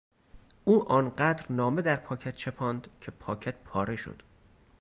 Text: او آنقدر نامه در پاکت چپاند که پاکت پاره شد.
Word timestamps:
او 0.65 0.91
آنقدر 0.91 1.45
نامه 1.51 1.81
در 1.81 1.95
پاکت 1.95 2.35
چپاند 2.35 2.87
که 3.01 3.11
پاکت 3.11 3.55
پاره 3.63 3.95
شد. 3.95 4.23